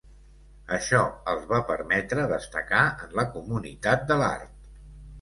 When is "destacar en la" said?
2.33-3.29